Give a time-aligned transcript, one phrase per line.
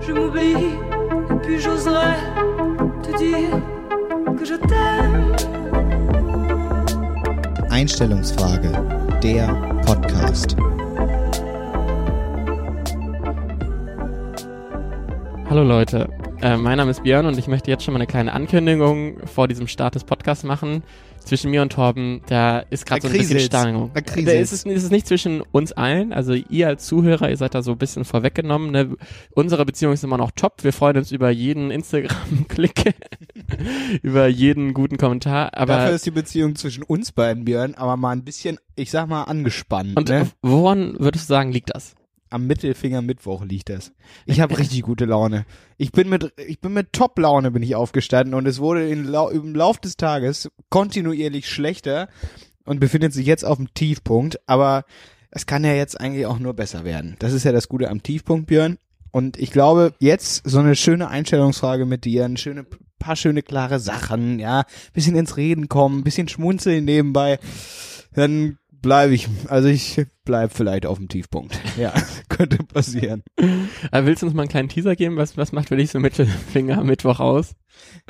[0.00, 0.76] Je m'oublie,
[1.30, 2.16] et puis j'oserais
[3.02, 3.60] te dire
[4.38, 5.36] que je t'aime.
[7.70, 8.70] Einstellungsfrage,
[9.22, 9.48] der
[9.86, 10.56] Podcast.
[15.48, 16.08] Hallo Leute,
[16.42, 19.48] äh, mein Name ist Björn und ich möchte jetzt schon mal eine kleine Ankündigung vor
[19.48, 20.82] diesem Start des Podcasts machen.
[21.26, 23.40] Zwischen mir und Torben, da ist gerade so ein bisschen.
[23.40, 23.90] Stimmung.
[23.92, 27.36] Da Da ist es, ist es nicht zwischen uns allen, also ihr als Zuhörer, ihr
[27.36, 28.70] seid da so ein bisschen vorweggenommen.
[28.70, 28.96] Ne?
[29.32, 30.62] Unsere Beziehung ist immer noch top.
[30.62, 32.94] Wir freuen uns über jeden Instagram-Klick,
[34.02, 35.52] über jeden guten Kommentar.
[35.54, 39.08] Aber Dafür ist die Beziehung zwischen uns beiden, Björn, aber mal ein bisschen, ich sag
[39.08, 39.96] mal, angespannt.
[39.96, 40.28] und ne?
[40.42, 41.96] woran würdest du sagen, liegt das?
[42.28, 43.92] Am Mittelfinger Mittwoch liegt das.
[44.24, 45.46] Ich habe richtig gute Laune.
[45.76, 49.54] Ich bin mit, ich bin mit Top-Laune bin ich aufgestanden und es wurde Lau im
[49.54, 52.08] Lauf des Tages kontinuierlich schlechter
[52.64, 54.40] und befindet sich jetzt auf dem Tiefpunkt.
[54.46, 54.84] Aber
[55.30, 57.16] es kann ja jetzt eigentlich auch nur besser werden.
[57.18, 58.78] Das ist ja das Gute am Tiefpunkt, Björn.
[59.12, 62.66] Und ich glaube, jetzt so eine schöne Einstellungsfrage mit dir, ein schöne,
[62.98, 67.38] paar schöne klare Sachen, ja, bisschen ins Reden kommen, bisschen schmunzeln nebenbei,
[68.12, 71.58] dann bleibe ich, also ich bleib vielleicht auf dem Tiefpunkt.
[71.76, 71.92] Ja,
[72.36, 73.22] könnte passieren.
[73.38, 75.16] Äh, willst du uns mal einen kleinen Teaser geben?
[75.16, 77.54] Was, was macht für dich so Mittelfinger Mittwoch aus?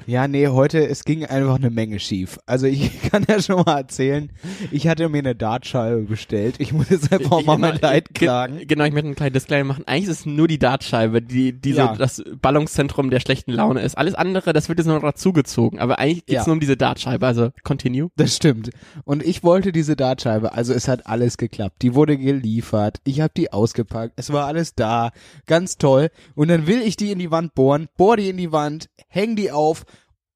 [0.06, 2.38] Ja, nee, heute, es ging einfach eine Menge schief.
[2.46, 4.30] Also ich kann ja schon mal erzählen,
[4.70, 6.56] ich hatte mir eine Dartscheibe bestellt.
[6.58, 8.60] Ich muss jetzt einfach mal mein Leid ge- klagen.
[8.68, 9.84] Genau, ich möchte einen kleinen Disclaimer machen.
[9.88, 11.92] Eigentlich ist es nur die Dartscheibe, die, die Ja.
[11.92, 13.98] so das Ballungszentrum der schlechten Laune ist.
[13.98, 15.80] Alles andere, das wird jetzt nur noch dazugezogen.
[15.80, 16.46] Aber eigentlich geht's Ja.
[16.46, 17.26] nur um diese Dartscheibe.
[17.26, 18.10] Also, continue.
[18.16, 18.70] Das stimmt.
[19.04, 21.82] Und ich wollte diese Dartscheibe, also es hat alles geklappt.
[21.82, 25.10] Die wurde geliefert, ich habe die ausgepackt, es war alles da,
[25.46, 26.10] ganz toll.
[26.34, 29.36] Und dann will ich die in die Wand bohren, bohr die in die Wand, häng
[29.36, 29.84] die auf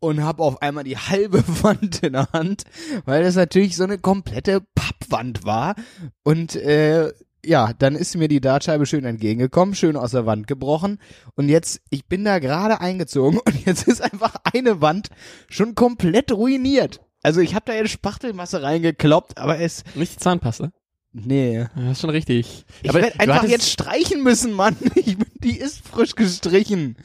[0.00, 2.64] und hab auf einmal die halbe Wand in der Hand,
[3.05, 5.75] weil das natürlich so eine komplette Pappwand war.
[6.22, 7.12] Und äh,
[7.45, 10.98] ja, dann ist mir die Dartscheibe schön entgegengekommen, schön aus der Wand gebrochen.
[11.34, 15.09] Und jetzt, ich bin da gerade eingezogen und jetzt ist einfach eine Wand
[15.48, 17.00] schon komplett ruiniert.
[17.22, 20.72] Also ich habe da jetzt Spachtelmasse reingekloppt, aber es, Nicht die Zahnpaste.
[21.12, 21.66] Nee.
[21.76, 22.65] Das ist schon richtig.
[22.82, 24.76] Ich Aber werde einfach hattest- jetzt streichen müssen, Mann.
[24.94, 26.97] Ich, bin- die ist frisch gestrichen.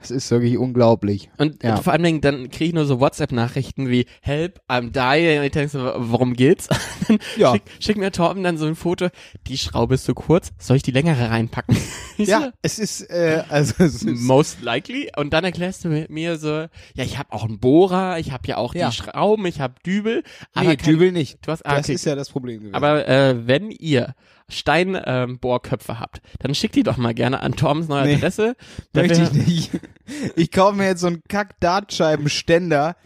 [0.00, 1.30] Das ist wirklich unglaublich.
[1.38, 1.78] Und Ja.
[1.78, 5.38] äh, vor allem dann kriege ich nur so WhatsApp-Nachrichten wie Help, I'm dying.
[5.38, 6.68] Und ich denke so, worum geht's?
[7.36, 7.52] Ja.
[7.52, 9.08] schick, schick mir Torben dann so ein Foto.
[9.46, 10.50] Die Schraube ist zu kurz.
[10.58, 11.76] Soll ich die längere reinpacken?
[12.18, 15.10] So, Ja, es ist, äh, also es ist, Most likely.
[15.16, 16.68] Und dann erklärst du mir- so, ja,
[17.04, 18.90] ich habe auch einen Bohrer, ich habe ja auch Ja.
[18.90, 20.22] die Schrauben, ich habe Dübel.
[20.52, 21.38] Aber nee, kein- Dübel nicht.
[21.46, 21.94] Du hast, ah, Das okay.
[21.94, 22.74] ist ja das Problem gewesen.
[22.74, 24.14] Aber äh, wenn ihr
[24.48, 28.14] Steinbohrköpfe ähm, Bohrköpfe habt, dann schickt die doch mal gerne an Toms neue Nee.
[28.16, 28.56] Adresse.
[28.92, 29.70] Möchte ich nicht.
[30.36, 32.96] Ich kaufe mir jetzt so einen Kack-Dartscheibenständer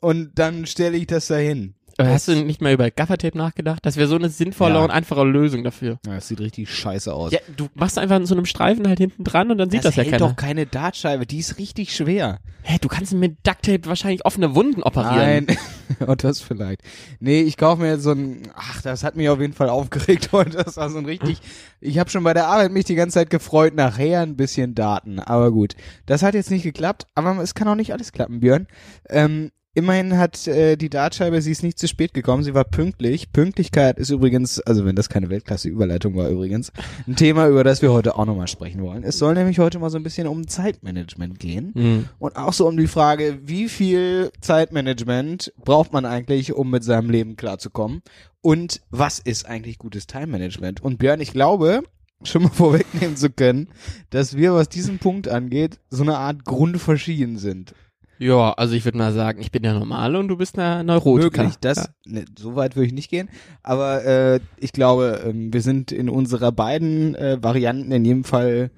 [0.00, 1.74] und dann stelle ich das dahin.
[2.00, 3.84] Aber hast du nicht mal über Gaffertape nachgedacht?
[3.84, 4.80] Das wäre so eine sinnvolle Ja.
[4.84, 5.98] und einfache Lösung dafür.
[6.06, 7.32] Ja, das sieht richtig scheiße aus.
[7.32, 10.02] Ja, du machst einfach so einem Streifen halt hinten dran und dann sieht das, ja
[10.02, 10.28] hält keiner.
[10.28, 12.38] doch keine Dartscheibe, die ist richtig schwer.
[12.62, 15.46] Hä, du kannst mit Ducktape wahrscheinlich offene Wunden operieren.
[15.46, 15.58] Nein,
[16.06, 16.82] und das vielleicht.
[17.18, 20.28] Nee, ich kaufe mir jetzt so ein, ach, das hat mich auf jeden Fall aufgeregt
[20.32, 20.58] heute.
[20.58, 21.38] Das war so ein richtig,
[21.80, 25.18] ich habe schon bei der Arbeit mich die ganze Zeit gefreut, nachher ein bisschen Daten.
[25.18, 25.74] Aber gut,
[26.06, 28.66] das hat jetzt nicht geklappt, aber es kann auch nicht alles klappen, Björn.
[29.08, 33.30] Ähm, Immerhin hat äh, die Dartscheibe, sie ist nicht zu spät gekommen, sie war pünktlich.
[33.30, 36.72] Pünktlichkeit ist übrigens, also wenn das keine Weltklasse-Überleitung war übrigens,
[37.06, 39.04] ein Thema, über das wir heute auch nochmal sprechen wollen.
[39.04, 41.72] Es soll nämlich heute mal so ein bisschen um Zeitmanagement gehen.
[41.74, 42.08] Hm.
[42.18, 47.08] Und auch so um die Frage, wie viel Zeitmanagement braucht man eigentlich, um mit seinem
[47.08, 48.02] Leben klarzukommen?
[48.40, 50.82] Und was ist eigentlich gutes Time-Management?
[50.82, 51.84] Und Björn, ich glaube,
[52.24, 53.68] schon mal vorwegnehmen zu können,
[54.10, 57.72] dass wir, was diesen Punkt angeht, so eine Art grundverschieden sind.
[58.20, 61.42] Ja, also ich würde mal sagen, ich bin der Normale und du bist der Neurotiker.
[61.42, 63.30] Möglich, das, ne, so weit würde ich nicht gehen.
[63.62, 68.72] Aber äh, ich glaube, ähm, wir sind in unserer beiden äh, Varianten in jedem Fall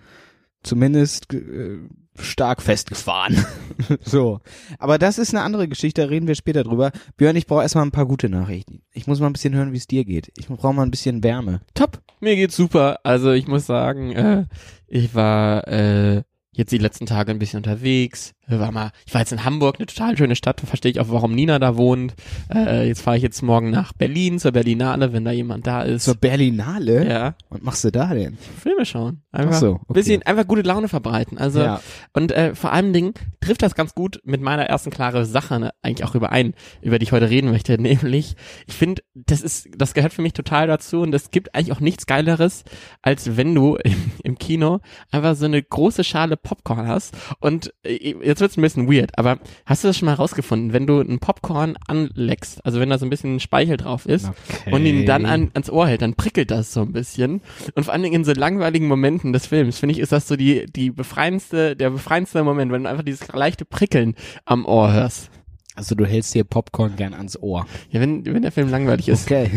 [0.62, 1.78] zumindest äh,
[2.20, 3.44] stark festgefahren.
[4.02, 4.38] so.
[4.78, 6.92] Aber das ist eine andere Geschichte, da reden wir später drüber.
[7.16, 8.82] Björn, ich brauche erstmal ein paar gute Nachrichten.
[8.92, 10.30] Ich muss mal ein bisschen hören, wie es dir geht.
[10.38, 11.62] Ich brauche mal ein bisschen Wärme.
[11.74, 13.00] Top, mir geht's super.
[13.02, 14.44] Also ich muss sagen, äh,
[14.86, 16.22] ich war äh,
[16.54, 18.34] jetzt die letzten Tage ein bisschen unterwegs.
[18.48, 20.60] War mal, ich war jetzt in Hamburg, eine total schöne Stadt.
[20.60, 22.14] Verstehe ich auch, warum Nina da wohnt.
[22.52, 26.04] Äh, jetzt fahre ich jetzt morgen nach Berlin zur Berlinale, wenn da jemand da ist.
[26.04, 27.08] Zur Berlinale?
[27.08, 28.36] ja, Was machst du da denn?
[28.60, 29.22] Filme schauen.
[29.30, 29.92] Einfach Ach so, ein okay.
[29.94, 31.38] bisschen, einfach gute Laune verbreiten.
[31.38, 31.80] Also Ja.
[32.12, 35.70] und äh, vor allem Dingen trifft das ganz gut mit meiner ersten klare Sache ne,
[35.80, 36.52] eigentlich auch überein,
[36.82, 37.78] über die ich heute reden möchte.
[37.80, 38.34] Nämlich,
[38.66, 41.80] ich finde, das ist, das gehört für mich total dazu und es gibt eigentlich auch
[41.80, 42.64] nichts Geileres,
[43.00, 48.14] als wenn du im, im Kino einfach so eine große Schale Popcorn hast und äh,
[48.24, 51.18] jetzt wird's ein bisschen weird, aber hast du das schon mal rausgefunden, wenn du ein
[51.18, 54.72] Popcorn anleckst, also wenn da so ein bisschen Speichel drauf ist Okay.
[54.74, 57.40] und ihn dann an, ans Ohr hält, dann prickelt das so ein bisschen
[57.74, 60.36] und vor allen Dingen in so langweiligen Momenten des Films, finde ich, ist das so
[60.36, 64.14] die, die befreiendste, der befreiendste Moment, wenn du einfach dieses leichte Prickeln
[64.44, 65.30] am Ohr hörst.
[65.74, 67.66] Also du hältst dir Popcorn gern ans Ohr.
[67.90, 69.24] Ja, wenn, wenn der Film langweilig ist.
[69.24, 69.50] Okay.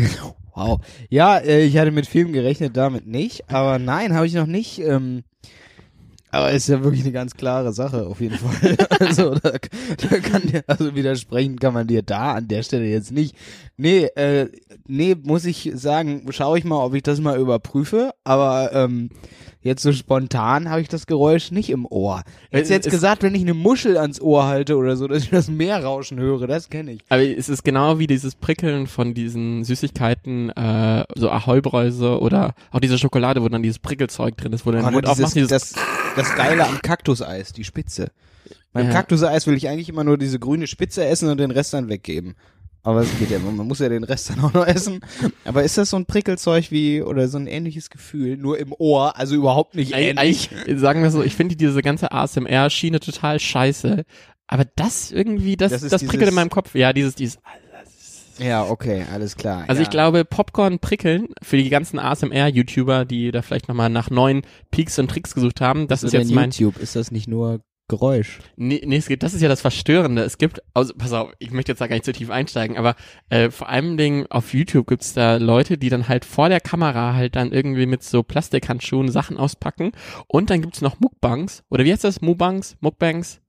[0.54, 0.80] Wow.
[1.10, 3.50] Ja, äh, ich hatte mit Filmen gerechnet, damit nicht.
[3.50, 4.78] Aber nein, habe ich noch nicht.
[4.78, 5.24] Ähm,
[6.30, 8.76] aber ist ja wirklich eine ganz klare Sache, auf jeden Fall.
[9.00, 13.12] also da, da kann dir, also widersprechen kann man dir da an der Stelle jetzt
[13.12, 13.36] nicht.
[13.76, 14.48] Nee, äh,
[14.86, 18.12] nee, muss ich sagen, schaue ich mal, ob ich das mal überprüfe.
[18.24, 19.10] Aber ähm,
[19.66, 22.22] jetzt so spontan habe ich das Geräusch nicht im Ohr.
[22.50, 25.24] Jetzt Äh, jetzt es- gesagt, wenn ich eine Muschel ans Ohr halte oder so, dass
[25.24, 27.00] ich das Meerrauschen höre, das kenne ich.
[27.10, 32.80] Aber es ist genau wie dieses Prickeln von diesen Süßigkeiten, äh, so Ahoi-Bräuse oder auch
[32.80, 35.36] diese Schokolade, wo dann dieses Prickelzeug drin ist, wo du den Oh, Mund dieses, aufmachst,
[35.36, 35.74] dieses das,
[36.16, 38.10] das Geile am Kaktuseis, die Spitze.
[38.72, 38.92] Beim Ja.
[38.92, 42.34] Kaktuseis will ich eigentlich immer nur diese grüne Spitze essen und den Rest dann weggeben.
[42.86, 45.00] Aber es geht ja, man muss ja den Rest dann auch noch essen.
[45.44, 49.16] Aber ist das so ein Prickelzeug wie, oder so ein ähnliches Gefühl, nur im Ohr,
[49.16, 50.50] also überhaupt nicht ähnlich?
[50.54, 54.04] eigentlich, sagen wir so, ich finde diese ganze ASMR-Schiene total scheiße.
[54.46, 56.76] Aber das irgendwie, das, Das das, prickelt dieses- in meinem Kopf.
[56.76, 57.38] Ja, dieses, dieses.
[58.38, 59.64] Ja, okay, alles klar.
[59.66, 59.82] Also ja.
[59.82, 64.96] ich glaube, Popcorn prickeln für die ganzen ASMR-YouTuber, die da vielleicht nochmal nach neuen Peaks
[65.00, 66.50] und Tricks gesucht haben, das so ist jetzt mein.
[66.52, 68.40] YouTube, ist das nicht nur Geräusch?
[68.56, 70.22] Nee, nee, es gibt, das ist ja das Verstörende.
[70.22, 72.96] Es gibt, also pass auf, ich möchte jetzt da gar nicht zu tief einsteigen, aber
[73.30, 77.14] äh, vor allem Dingen auf YouTube gibt's da Leute, die dann halt vor der Kamera
[77.14, 79.92] halt dann irgendwie mit so Plastikhandschuhen Sachen auspacken
[80.26, 82.20] und dann gibt's noch Mukbangs oder wie heißt das?
[82.20, 82.76] Mukbangs?
[82.80, 83.40] Mukbangs?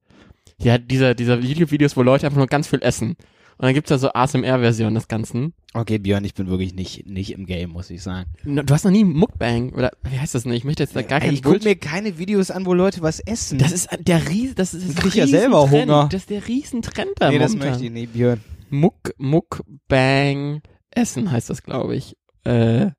[0.60, 3.16] Ja, diese, diese YouTube-Videos, wo Leute einfach nur ganz viel essen.
[3.58, 5.54] Und dann gibt's da so ASMR-Versionen des Ganzen.
[5.78, 8.30] Okay, Björn, ich bin wirklich nicht, nicht im Game, muss ich sagen.
[8.44, 10.54] Du hast noch nie Mukbang oder wie heißt das denn?
[10.54, 13.20] Ich möchte jetzt da gar keinen ich gucke mir keine Videos an, wo Leute was
[13.20, 13.58] essen.
[13.60, 15.70] Das ist der Ries, das ist Ich das krieg ja selber.
[15.70, 16.10] Hunger.
[16.12, 17.70] Das ist der Riesentrend da nee, das momentan.
[17.72, 18.42] möchte ich nicht, Björn.
[18.70, 22.16] Muck, Muckbang Essen heißt das, glaube ich.
[22.44, 22.92] Äh,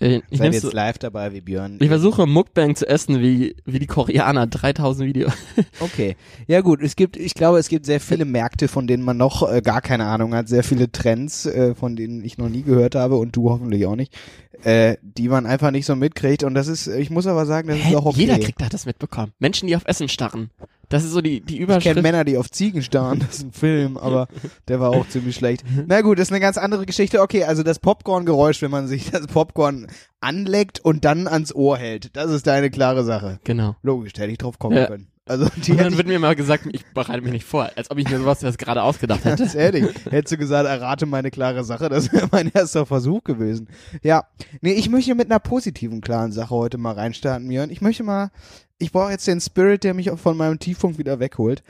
[0.00, 1.78] äh, ich, Seid nehm's jetzt live dabei wie Björn.
[1.80, 4.46] ich versuche Muckbang zu essen wie, wie die Koreaner.
[4.50, 5.32] 3000 Videos.
[5.80, 6.16] Okay.
[6.46, 9.50] Ja gut, es gibt, ich glaube, es gibt sehr viele Märkte, von denen man noch
[9.50, 12.94] äh, gar keine Ahnung hat, sehr viele Trends, äh, von denen ich noch nie gehört
[12.94, 14.16] habe und du hoffentlich auch nicht,
[14.64, 17.78] äh, die man einfach nicht so mitkriegt und das ist, ich muss aber sagen, das
[17.78, 18.20] ist auch okay.
[18.20, 19.32] Jeder kriegt hat das mitbekommen.
[19.38, 20.50] Menschen, die auf Essen starren.
[20.90, 21.84] Das ist so die, die ich Überschrift.
[21.86, 24.28] kenne Männer, die auf Ziegen starren, das ist ein Film, aber
[24.68, 25.64] der war auch ziemlich schlecht.
[25.86, 27.22] Na gut, das ist eine ganz andere Geschichte.
[27.22, 29.86] Okay, also das Popcorn-Geräusch, wenn man sich das Popcorn
[30.20, 33.40] anleckt und dann ans Ohr hält, das ist deine klare Sache.
[33.44, 33.76] Genau.
[33.82, 34.86] Logisch, da hätte ich drauf kommen Ja.
[34.86, 35.06] können.
[35.26, 37.88] Also die Und dann ich wird mir immer gesagt, ich bereite mich nicht vor, als
[37.92, 39.36] ob ich mir sowas jetzt gerade ausgedacht hätte.
[39.44, 43.68] Ganz ehrlich, hättest du gesagt, errate meine klare Sache, das wäre mein erster Versuch gewesen.
[44.02, 44.24] Ja,
[44.60, 47.70] nee, ich möchte mit einer positiven, klaren Sache heute mal reinstarten, Björn.
[47.70, 48.32] Ich möchte mal,
[48.80, 51.62] ich brauche jetzt den Spirit, der mich auch von meinem Tiefpunkt wieder wegholt.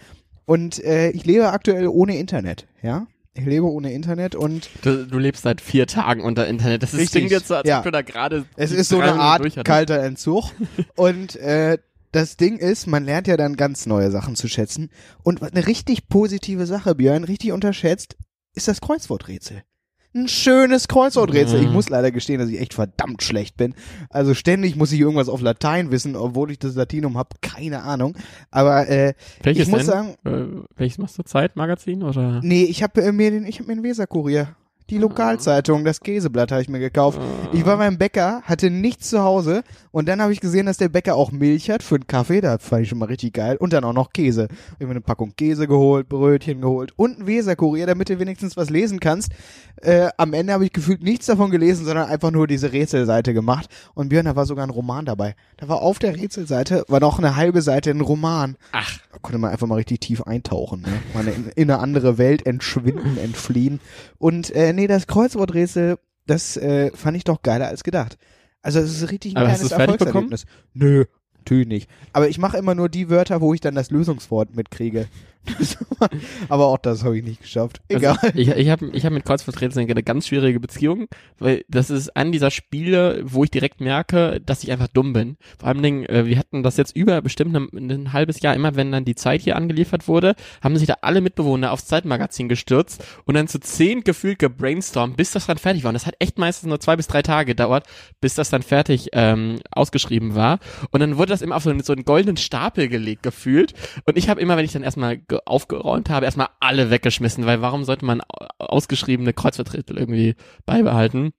[0.46, 3.06] Und äh, ich lebe aktuell ohne Internet, ja?
[3.34, 6.82] Ich lebe ohne Internet und Du, du lebst seit vier Tagen unter Internet.
[6.82, 7.78] Das ist, Richtig, klingt jetzt so, als ja.
[7.78, 10.50] ob du da gerade es ist so eine Art kalter Entzug.
[10.96, 11.78] und äh,
[12.12, 14.90] das Ding ist, man lernt ja dann ganz neue Sachen zu schätzen.
[15.22, 18.16] Und eine richtig positive Sache, Björn, richtig unterschätzt,
[18.54, 19.62] ist das Kreuzworträtsel.
[20.12, 21.60] Ein schönes Kreuzworträtsel.
[21.60, 21.66] Mhm.
[21.66, 23.74] Ich muss leider gestehen, dass ich echt verdammt schlecht bin.
[24.08, 28.16] Also ständig muss ich irgendwas auf Latein wissen, obwohl ich das Latinum habe, keine Ahnung.
[28.50, 29.86] Aber äh, Welches ich muss denn?
[29.86, 31.22] sagen, Äh, welches machst du?
[31.22, 32.40] Zeitmagazin oder?
[32.42, 34.56] nee, ich habe äh, mir den, ich habe mir den Weserkurier,
[34.90, 37.20] die Lokalzeitung, das Käseblatt habe ich mir gekauft.
[37.52, 40.88] Ich war beim Bäcker, hatte nichts zu Hause und dann habe ich gesehen, dass der
[40.88, 43.72] Bäcker auch Milch hat für einen Kaffee, da fand ich schon mal richtig geil und
[43.72, 44.48] dann auch noch Käse.
[44.50, 48.56] Ich habe mir eine Packung Käse geholt, Brötchen geholt und einen Weserkurier, damit du wenigstens
[48.56, 49.30] was lesen kannst.
[49.82, 53.68] Äh, am Ende habe ich gefühlt nichts davon gelesen, sondern einfach nur diese Rätselseite gemacht
[53.94, 55.36] und Björn, da war sogar ein Roman dabei.
[55.56, 58.56] Da war auf der Rätselseite, war noch eine halbe Seite ein Roman.
[58.72, 60.88] Ach, Da konnte man einfach mal richtig tief eintauchen, ne?
[61.14, 63.80] Mal in, in eine andere Welt entschwinden, entfliehen.
[64.18, 68.16] Und äh, nee, das Kreuzworträtsel, das äh, fand ich doch geiler als gedacht.
[68.62, 69.70] Also es ist richtig ein Aber kleines?
[69.72, 70.46] Erfolgserlebnis.
[70.74, 71.04] Nö,
[71.38, 71.90] natürlich nicht.
[72.12, 75.06] Aber ich mache immer nur die Wörter, wo ich dann das Lösungswort mitkriege.
[76.48, 77.80] Aber auch das habe ich nicht geschafft.
[77.88, 78.16] Egal.
[78.20, 82.16] Also, ich ich habe ich hab mit Kreuzworträtseln eine ganz schwierige Beziehung, weil das ist
[82.16, 85.36] an dieser Spiele, wo ich direkt merke, dass ich einfach dumm bin.
[85.58, 88.76] Vor allem, Dingen, äh, wir hatten das jetzt über bestimmt ein, ein halbes Jahr, immer
[88.76, 93.04] wenn dann die Zeit hier angeliefert wurde, haben sich da alle Mitbewohner aufs Zeitmagazin gestürzt
[93.24, 95.90] und dann zu zehn gefühlt gebrainstormt, bis das dann fertig war.
[95.90, 97.86] Und das hat echt meistens nur zwei bis drei Tage gedauert,
[98.20, 100.58] bis das dann fertig ähm, ausgeschrieben war.
[100.90, 103.74] Und dann wurde das immer auf so einen, so einen goldenen Stapel gelegt, gefühlt.
[104.06, 107.84] Und ich habe immer, wenn ich dann erstmal aufgeräumt habe, erstmal alle weggeschmissen, weil warum
[107.84, 110.34] sollte man au- ausgeschriebene Kreuzworträtsel irgendwie
[110.66, 111.32] beibehalten?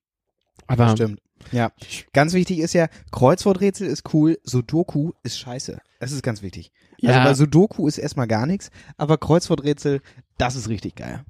[0.67, 1.19] Aber Stimmt.
[1.51, 1.71] Ja.
[2.13, 5.79] Ganz wichtig ist ja, Kreuzworträtsel ist cool, Sudoku ist scheiße.
[5.99, 6.71] Das ist ganz wichtig.
[6.99, 7.11] Ja.
[7.11, 10.01] Also bei Sudoku ist erstmal gar nichts, aber Kreuzworträtsel,
[10.37, 11.25] das ist richtig geil.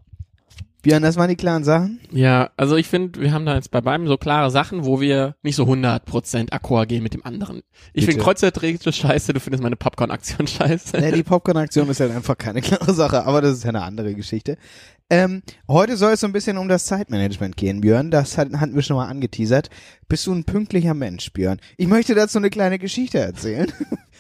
[0.81, 1.99] Björn, das waren die klaren Sachen.
[2.11, 5.35] Ja, also ich finde, wir haben da jetzt bei beiden so klare Sachen, wo wir
[5.43, 7.61] nicht so 100% akkord gehen mit dem anderen.
[7.93, 10.97] Ich finde Kreuzworträtsel scheiße, du findest meine Popcorn-Aktion scheiße.
[10.97, 14.15] Nee, die Popcorn-Aktion ist halt einfach keine klare Sache, aber das ist ja eine andere
[14.15, 14.57] Geschichte.
[15.11, 18.11] Ähm, heute soll es so ein bisschen um das Zeitmanagement gehen, Björn.
[18.11, 19.69] Das hat, hatten wir schon mal angeteasert.
[20.07, 21.59] Bist du ein pünktlicher Mensch, Björn?
[21.75, 23.71] Ich möchte dazu eine kleine Geschichte erzählen.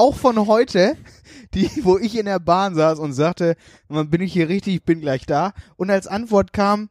[0.00, 0.96] Auch von heute,
[1.54, 3.54] die, wo ich in der Bahn saß und sagte,
[3.88, 5.52] "Mann, bin ich hier richtig, ich bin gleich da.
[5.76, 6.88] Und als Antwort kam,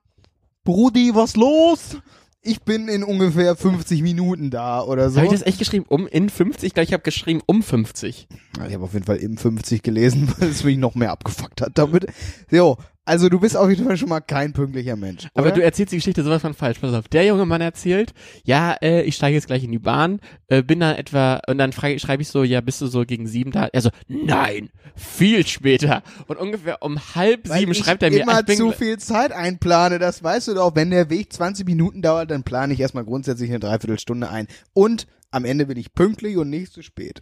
[0.63, 1.97] Brudi, was los?
[2.43, 5.17] Ich bin in ungefähr 50 Minuten da oder so.
[5.17, 5.87] Habe ich das echt geschrieben?
[5.89, 6.77] Um in 50?
[6.77, 8.27] Ich habe geschrieben um 50.
[8.67, 11.71] Ich habe auf jeden Fall im 50 gelesen, weil es mich noch mehr abgefuckt hat
[11.79, 12.05] damit.
[12.51, 12.77] So,
[13.09, 15.27] also du bist auf jeden Fall schon mal kein pünktlicher Mensch.
[15.33, 15.55] Aber oder?
[15.55, 16.79] du erzählst die Geschichte sowas von falsch.
[16.79, 17.07] Pass auf.
[17.07, 18.13] Der junge Mann erzählt,
[18.43, 21.73] ja, äh, ich steige jetzt gleich in die Bahn, äh, bin dann etwa, und dann
[21.73, 23.67] frage, schreibe ich so, ja, bist du so gegen sieben da?
[23.73, 26.03] Er so, nein, viel später.
[26.27, 29.31] Und ungefähr um halb Weil sieben schreibt er mir, immer ich bin zu viel Zeit
[29.31, 30.75] einplane, das weißt du doch.
[30.75, 34.47] Wenn der Weg 20 Minuten dauert, dann plane ich erstmal grundsätzlich eine Dreiviertelstunde ein.
[34.73, 37.21] Und am Ende bin ich pünktlich und nicht zu spät.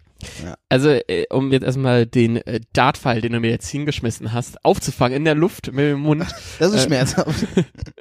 [0.70, 5.18] Also, äh, um jetzt erstmal den äh, Dartpfeil, den du mir jetzt hingeschmissen hast, aufzufangen
[5.18, 6.26] in der Luft mit dem Mund,
[6.60, 7.48] Das ist Äh, schmerzhaft.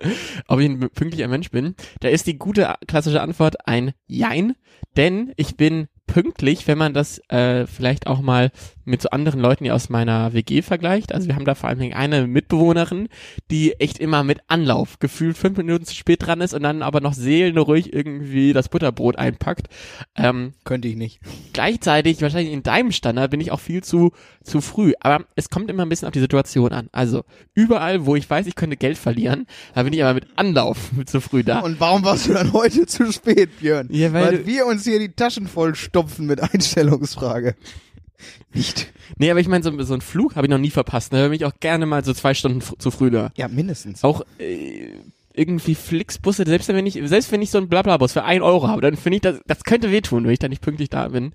[0.46, 4.54] ob ich ein pünktlicher Mensch bin, da ist die gute klassische Antwort ein Jein,
[4.96, 8.50] denn ich bin pünktlich, wenn man das äh, vielleicht auch mal
[8.86, 11.12] mit so anderen Leuten hier aus meiner WG vergleicht.
[11.12, 13.08] Also wir haben da vor allem eine Mitbewohnerin,
[13.50, 17.00] die echt immer mit Anlauf gefühlt fünf Minuten zu spät dran ist und dann aber
[17.00, 19.66] noch seelenruhig irgendwie das Butterbrot einpackt.
[20.16, 21.20] Ähm, Könnte ich nicht.
[21.52, 24.12] gleichzeitig, wahrscheinlich in deinem Standard, bin ich auch viel zu,
[24.42, 24.92] zu früh.
[25.00, 26.88] Aber es kommt immer ein bisschen auf die Situation an.
[26.92, 27.24] Also,
[27.54, 31.20] überall, wo ich weiß, ich könnte Geld verlieren, da bin ich aber mit Anlauf zu
[31.20, 31.60] früh da.
[31.60, 33.88] Und warum warst du dann heute zu spät, Björn?
[33.90, 37.56] Ja, weil du- wir uns hier die Taschen voll stopfen mit Einstellungsfrage.
[38.52, 38.92] Nicht.
[39.18, 41.12] nee, aber ich meine, so, so einen Flug habe ich noch nie verpasst.
[41.12, 43.30] Da bin ich auch gerne mal so zwei Stunden fr zu früh da.
[43.36, 44.02] Ja, mindestens.
[44.04, 44.88] Auch äh,
[45.34, 48.80] irgendwie Flixbusse, selbst wenn ich, selbst wenn ich so einen Blablabus für ein Euro habe,
[48.80, 51.32] dann finde ich, das, das könnte wehtun, wenn ich da nicht pünktlich da bin.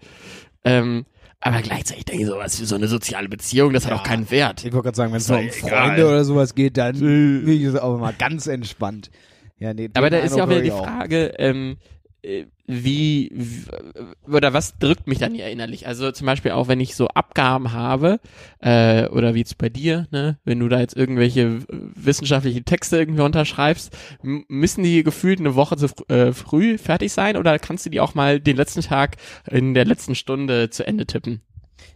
[0.63, 1.05] Ähm,
[1.39, 3.97] aber gleichzeitig denke ich so, was für so eine soziale Beziehung, das hat Ja.
[3.97, 4.63] auch keinen Wert.
[4.63, 5.51] Ich wollte gerade sagen, wenn es um egal.
[5.87, 9.09] Freunde oder sowas geht, dann bin ich auch mal ganz entspannt.
[9.57, 11.77] Ja, nee, Aber da ist ja auch wieder die Frage, ähm,
[12.23, 15.87] äh, wie, wie oder was drückt mich dann hier innerlich?
[15.87, 18.19] Also zum Beispiel auch, wenn ich so Abgaben habe,
[18.59, 23.21] äh, oder wie jetzt bei dir, ne, wenn du da jetzt irgendwelche wissenschaftlichen Texte irgendwie
[23.21, 27.89] unterschreibst, müssen die gefühlt eine Woche zu fr äh, früh fertig sein oder kannst du
[27.89, 29.17] die auch mal den letzten Tag
[29.49, 31.41] in der letzten Stunde zu Ende tippen?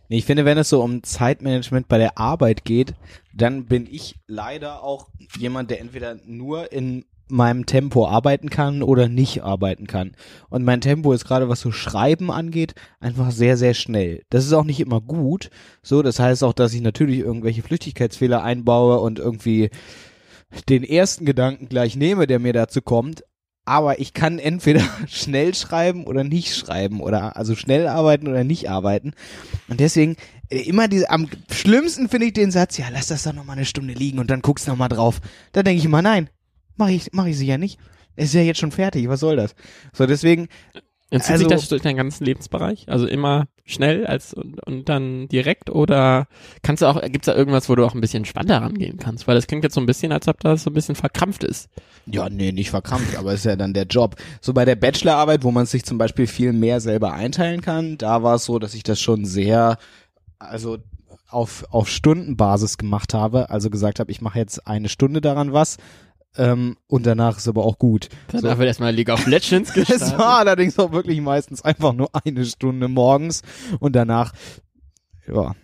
[0.10, 2.94] Nee, ich finde, wenn es so um Zeitmanagement bei der Arbeit geht,
[3.34, 9.10] dann bin ich leider auch jemand, der entweder nur in meinem Tempo arbeiten kann oder
[9.10, 10.12] nicht arbeiten kann.
[10.50, 14.24] Und mein Tempo ist gerade, was so Schreiben angeht, einfach sehr, sehr schnell.
[14.30, 15.50] Das ist auch nicht immer gut.
[15.82, 19.70] So, das heißt auch, dass ich natürlich irgendwelche Flüchtigkeitsfehler einbaue und irgendwie
[20.70, 23.24] den ersten Gedanken gleich nehme, der mir dazu kommt.
[23.68, 28.70] Aber ich kann entweder schnell schreiben oder nicht schreiben oder also schnell arbeiten oder nicht
[28.70, 29.14] arbeiten.
[29.68, 30.16] Und deswegen
[30.50, 33.54] äh, immer diese, am schlimmsten finde ich den Satz, ja, lass das doch noch mal
[33.54, 35.20] eine Stunde liegen und dann guckst du noch mal drauf.
[35.52, 36.30] Da denke ich immer, nein,
[36.78, 37.80] mache ich, mach ich sicher nicht.
[38.16, 39.56] Es ist ja jetzt schon fertig, was soll das?
[39.94, 40.48] So, deswegen,
[41.12, 42.90] Entzieht Also- sich das durch deinen ganzen Lebensbereich?
[42.90, 46.28] Also immer schnell als und, und dann direkt oder
[46.64, 49.28] kannst du auch, gibt's da irgendwas, wo du auch ein bisschen entspannter rangehen kannst?
[49.28, 51.70] Weil das klingt jetzt so ein bisschen, als ob das so ein bisschen verkrampft ist.
[52.08, 54.16] ja, nee, nicht verkrampft, aber ist ja dann der Job.
[54.42, 58.24] So bei der Bachelorarbeit, wo man sich zum Beispiel viel mehr selber einteilen kann, da
[58.24, 59.78] war es so, dass ich das schon sehr,
[60.40, 60.80] also
[61.30, 65.78] auf, auf Stundenbasis gemacht habe, also gesagt habe, ich mache jetzt eine Stunde daran was,
[66.38, 68.10] ähm, und danach ist aber auch gut.
[68.28, 70.18] Danach wird erstmal League of Legends Es gestartet.
[70.18, 73.42] war allerdings auch wirklich meistens einfach nur eine Stunde morgens
[73.80, 74.34] und danach,
[75.28, 75.56] ja,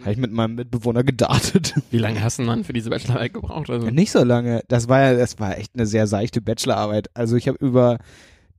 [0.00, 1.74] habe ich mit meinem Mitbewohner gedartet.
[1.90, 3.68] Wie lange hast du denn für diese Bachelorarbeit gebraucht?
[3.70, 4.62] Also, Nicht so lange.
[4.68, 7.10] Das war ja, das war echt eine sehr seichte Bachelorarbeit.
[7.14, 7.98] Also ich habe über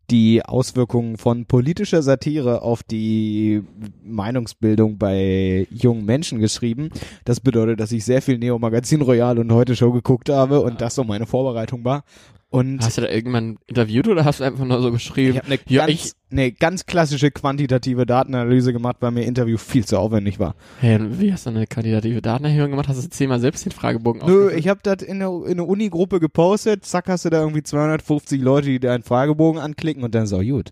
[0.10, 3.64] die Auswirkungen von politischer Satire auf die
[4.04, 6.90] Meinungsbildung bei jungen Menschen geschrieben.
[7.26, 10.82] Das bedeutet, dass ich sehr viel Neo Magazin Royal und Heute Show geguckt habe und
[10.82, 12.04] das so meine Vorbereitung war.
[12.52, 15.34] Und hast du da irgendwann interviewt oder hast du einfach nur so geschrieben?
[15.34, 19.58] ich habe eine ja, ganz, ich, eine ganz klassische quantitative Datenanalyse gemacht, weil mir Interview
[19.58, 20.56] viel zu aufwendig war.
[20.80, 22.88] hey, wie hast du eine quantitative Datenerhebung gemacht?
[22.88, 26.20] Hast du zehnmal selbst den Fragebogen Nö, ich habe das in eine, in eine Uni-Gruppe
[26.20, 30.40] gepostet, zack, hast du da irgendwie 250 Leute, die deinen Fragebogen anklicken und dann so,
[30.40, 30.72] gut,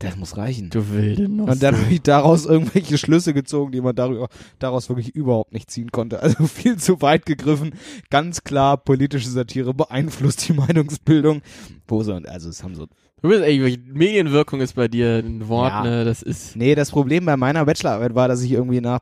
[0.00, 0.70] das muss reichen.
[0.70, 1.48] Du wilde Nuss.
[1.50, 4.28] Und dann habe ich daraus irgendwelche Schlüsse gezogen, die man darüber,
[4.58, 6.20] daraus wirklich überhaupt nicht ziehen konnte.
[6.22, 7.74] Also viel zu weit gegriffen.
[8.08, 11.42] Ganz klar, politische Satire beeinflusst die Meinungsbildung.
[11.86, 12.86] Wo so, also es haben so
[13.22, 15.82] Du bist ey, Medienwirkung ist bei dir ein Wort, Ja.
[15.84, 16.04] ne?
[16.06, 16.56] Das ist.
[16.56, 19.00] Nee, das Problem bei meiner Bachelorarbeit war, dass ich irgendwie nach,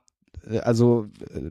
[0.51, 1.51] äh, also äh,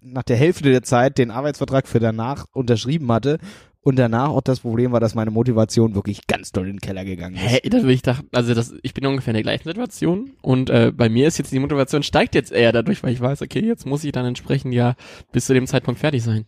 [0.00, 3.38] nach der Hälfte der Zeit den Arbeitsvertrag für danach unterschrieben hatte
[3.82, 7.04] und danach auch das Problem war, dass meine Motivation wirklich ganz doll in den Keller
[7.04, 7.42] gegangen ist.
[7.42, 10.92] Hä, das ich dachte, also das, ich bin ungefähr in der gleichen Situation und äh,
[10.94, 13.86] bei mir ist jetzt die Motivation steigt jetzt eher dadurch, weil ich weiß, okay, jetzt
[13.86, 14.94] muss ich dann entsprechend ja
[15.32, 16.46] bis zu dem Zeitpunkt fertig sein.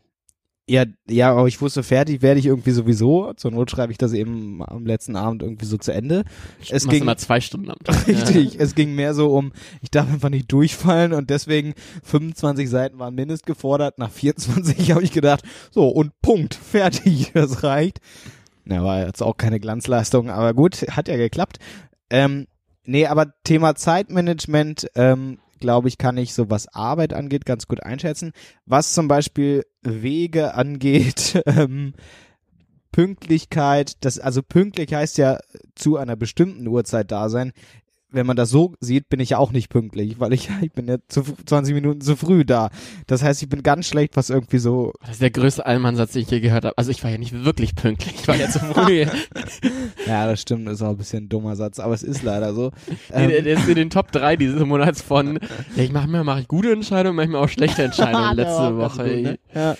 [0.70, 3.32] Ja, ja, aber ich wusste, fertig werde ich irgendwie sowieso.
[3.32, 6.22] Zur Not schreibe ich das eben am letzten Abend irgendwie so zu Ende.
[6.60, 8.06] Es Machst ging immer zwei Stunden am Tag.
[8.06, 11.74] Richtig, es ging mehr so um, ich darf einfach nicht durchfallen und deswegen
[12.04, 13.98] 25 Seiten waren mindest gefordert.
[13.98, 17.98] Nach 24 habe ich gedacht, so und Punkt, fertig, das reicht.
[18.64, 21.58] Na, war jetzt auch keine Glanzleistung, aber gut, hat ja geklappt.
[22.10, 22.46] Ähm,
[22.84, 27.82] nee, aber Thema Zeitmanagement, ähm, glaube ich, kann ich so was Arbeit angeht ganz gut
[27.82, 28.32] einschätzen.
[28.66, 31.94] Was zum Beispiel Wege angeht, ähm,
[32.92, 35.38] Pünktlichkeit, das, also pünktlich heißt ja
[35.74, 37.52] zu einer bestimmten Uhrzeit da sein.
[38.12, 40.86] Wenn man das so sieht, bin ich ja auch nicht pünktlich, weil ich, ich bin
[40.88, 42.70] ja zu, 20 Minuten zu früh da.
[43.06, 46.22] Das heißt, ich bin ganz schlecht, was irgendwie so, Das ist der größte Allmannsatz, den
[46.22, 46.76] ich je gehört habe.
[46.78, 49.06] Also ich war ja nicht wirklich pünktlich, ich war ja zu früh.
[50.06, 52.72] ja, das stimmt, ist auch ein bisschen ein dummer Satz, aber es ist leider so.
[52.88, 55.38] Nee, der, Ähm, der ist in den Top 3 dieses Monats von,
[55.76, 59.04] ja, ich mache mir mache ich gute Entscheidungen, manchmal auch schlechte Entscheidungen letzte Woche.
[59.04, 59.38] gut, ne?
[59.54, 59.76] Ja.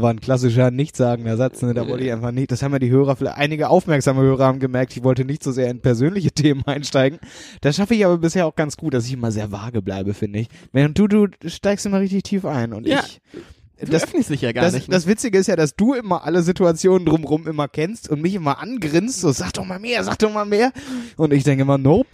[0.00, 1.74] War ein klassischer Nichtssagender Satz, ne?
[1.74, 4.60] da wollte ich einfach nicht, das haben ja die Hörer, vielleicht einige aufmerksame Hörer haben
[4.60, 7.18] gemerkt, ich wollte nicht so sehr in persönliche Themen einsteigen.
[7.60, 10.38] Das schaffe ich aber bisher auch ganz gut, dass ich immer sehr vage bleibe, finde
[10.38, 10.48] ich.
[10.72, 13.00] Während du, du steigst immer richtig tief ein und Ja.
[13.04, 13.20] ich,
[13.84, 14.86] Du das, öffnest dich ja gar das, nicht.
[14.88, 14.94] ne?
[14.94, 18.60] das Witzige ist ja, dass du immer alle Situationen drumrum immer kennst und mich immer
[18.60, 20.70] angrinst, so sag doch mal mehr, sag doch mal mehr.
[21.16, 22.08] Und ich denke immer, nope.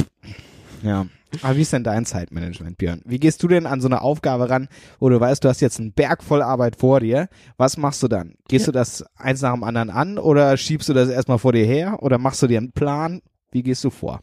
[0.83, 1.05] Ja.
[1.43, 3.03] Aber wie ist denn dein Zeitmanagement, Björn?
[3.05, 4.69] Wie gehst du denn an so eine Aufgabe ran,
[4.99, 7.29] wo du weißt, du hast jetzt einen Berg voll Arbeit vor dir?
[7.57, 8.35] Was machst du dann?
[8.49, 11.67] Gehst du das eins nach dem anderen an oder schiebst du das erstmal vor dir
[11.67, 13.21] her oder machst du dir einen Plan?
[13.51, 14.21] Wie gehst du vor?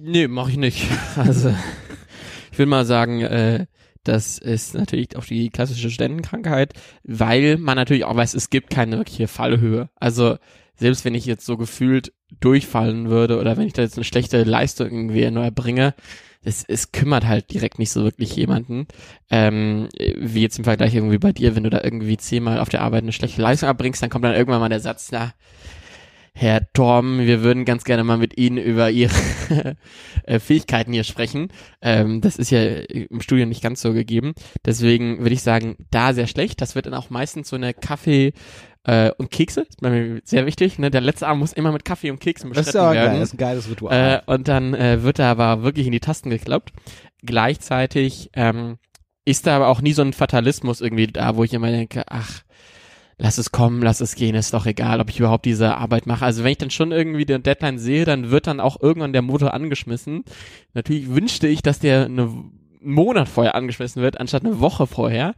[0.00, 0.86] Nee, mach ich nicht.
[1.16, 1.54] Also,
[2.52, 3.66] ich will mal sagen, äh,
[4.04, 8.98] das ist natürlich auch die klassische Studentenkrankheit, weil man natürlich auch weiß, es gibt keine
[8.98, 9.88] wirkliche Fallhöhe.
[9.96, 10.36] Also,
[10.76, 14.42] selbst wenn ich jetzt so gefühlt durchfallen würde oder wenn ich da jetzt eine schlechte
[14.44, 15.94] Leistung irgendwie nur erbringe,
[16.44, 18.86] es, es kümmert halt direkt nicht so wirklich jemanden.
[19.30, 22.82] Ähm, wie jetzt im Vergleich irgendwie bei dir, wenn du da irgendwie zehnmal auf der
[22.82, 25.32] Arbeit eine schlechte Leistung erbringst, dann kommt dann irgendwann mal der Satz, na,
[26.36, 29.14] Herr Torm, wir würden ganz gerne mal mit Ihnen über Ihre
[30.24, 31.48] äh, Fähigkeiten hier sprechen.
[31.80, 34.34] Ähm, das ist ja im Studium nicht ganz so gegeben.
[34.66, 36.60] Deswegen würde ich sagen, da sehr schlecht.
[36.60, 38.32] Das wird dann auch meistens so eine Kaffee
[38.84, 39.62] äh, und Kekse.
[39.62, 40.78] ist mir sehr wichtig.
[40.78, 40.90] Ne?
[40.90, 43.10] Der letzte Abend muss immer mit Kaffee und Keksen Das ist bestritten aber werden.
[43.12, 44.22] geil, das ist ein geiles Ritual.
[44.26, 46.72] Äh, und dann äh, wird da aber wirklich in die Tasten geklappt.
[47.22, 48.76] Gleichzeitig ähm,
[49.24, 52.42] ist da aber auch nie so ein Fatalismus irgendwie da, wo ich immer denke, ach,
[53.16, 56.24] lass es kommen, lass es gehen, ist doch egal, ob ich überhaupt diese Arbeit mache.
[56.24, 59.22] Also wenn ich dann schon irgendwie den Deadline sehe, dann wird dann auch irgendwann der
[59.22, 60.24] Motor angeschmissen.
[60.74, 62.28] Natürlich wünschte ich, dass der eine
[62.84, 65.34] einen Monat vorher angeschmissen wird, anstatt eine Woche vorher.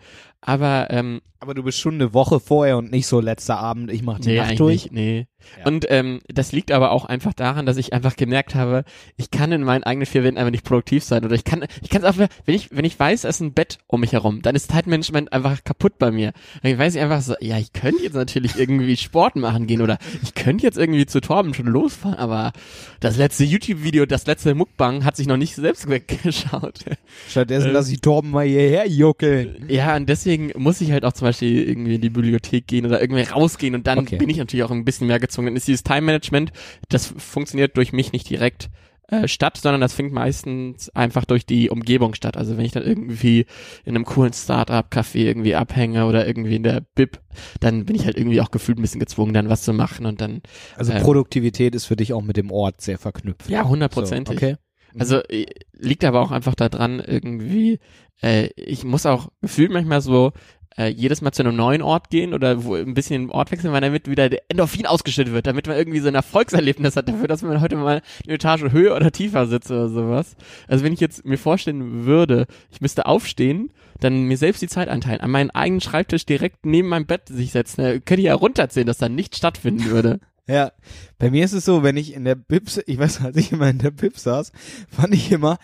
[0.47, 4.03] Aber ähm, aber du bist schon eine Woche vorher und nicht so letzter Abend, ich
[4.03, 4.91] mach die nee, Nacht durch.
[4.91, 5.27] nicht, nee.
[5.59, 5.67] Ja.
[5.67, 8.83] Und ähm, das liegt aber auch einfach daran, dass ich einfach gemerkt habe,
[9.17, 11.25] ich kann in meinen eigenen vier Wänden einfach nicht produktiv sein.
[11.25, 13.53] Oder ich kann, ich kann es auch, wenn ich, wenn ich weiß, es ist ein
[13.53, 16.33] Bett um mich herum, dann ist Zeitmanagement einfach kaputt bei mir.
[16.63, 19.99] Dann weiß ich einfach so, ja, ich könnte jetzt natürlich irgendwie Sport machen gehen oder
[20.23, 22.53] ich könnte jetzt irgendwie zu Torben schon losfahren, aber
[22.99, 26.81] das letzte YouTube-Video, das letzte Mukbang hat sich noch nicht selbst weggeschaut.
[27.29, 27.73] Stattdessen Äh.
[27.73, 29.67] lass ich Torben mal hierher juckeln.
[29.69, 33.01] Ja, und deswegen muss ich halt auch zum Beispiel irgendwie in die Bibliothek gehen oder
[33.01, 34.17] irgendwie rausgehen und dann Okay.
[34.17, 35.47] bin ich natürlich auch ein bisschen mehr gezwungen.
[35.49, 36.53] Dann ist dieses Time-Management,
[36.89, 38.71] das funktioniert durch mich nicht direkt
[39.09, 42.37] äh, statt, sondern das fängt meistens einfach durch die Umgebung statt.
[42.37, 43.47] Also wenn ich dann irgendwie
[43.85, 47.21] in einem coolen Start-up-Café irgendwie abhänge oder irgendwie in der Bib,
[47.61, 50.21] dann bin ich halt irgendwie auch gefühlt ein bisschen gezwungen, dann was zu machen und
[50.21, 50.43] dann,
[50.77, 51.03] Also Ähm.
[51.03, 53.49] Produktivität ist für dich auch mit dem Ort sehr verknüpft.
[53.49, 54.41] ja, hundertprozentig.
[54.41, 54.57] So, okay.
[54.99, 57.79] Also äh, liegt aber auch einfach daran, irgendwie,
[58.23, 60.33] äh, ich muss auch gefühlt manchmal so
[60.77, 63.73] äh, jedes Mal zu einem neuen Ort gehen oder wo ein bisschen den Ort wechseln,
[63.73, 67.29] weil damit wieder der Endorphin ausgeschüttet wird, damit man irgendwie so ein Erfolgserlebnis hat dafür,
[67.29, 70.37] dass man heute mal eine Etage höher oder tiefer sitzt oder sowas.
[70.69, 74.89] Also wenn ich jetzt mir vorstellen würde, ich müsste aufstehen, dann mir selbst die Zeit
[74.89, 78.35] einteilen, an meinen eigenen Schreibtisch direkt neben meinem Bett sich setzen, äh, könnte ich ja
[78.35, 80.21] runterzählen, dass da nicht stattfinden würde.
[80.49, 80.71] Ja,
[81.19, 83.69] bei mir ist es so, wenn ich in der Bips, ich weiß, als ich immer
[83.69, 84.53] in der Bips saß,
[84.89, 85.59] fand ich immer,